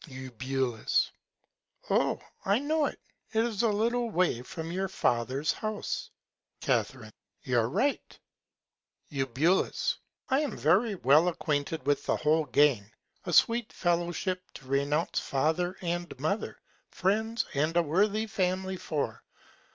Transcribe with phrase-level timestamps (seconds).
[0.07, 0.31] Eu.
[1.91, 2.19] Oh!
[2.43, 2.99] I know it,
[3.33, 6.09] it is a little Way from your Father's House.
[6.63, 6.83] Ca.
[7.43, 8.19] You're right.
[9.09, 9.27] Eu.
[10.27, 12.91] I am very well acquainted with the whole Gang.
[13.27, 16.57] A sweet Fellowship to renounce Father and Mother,
[16.89, 19.21] Friends, and a worthy Family for!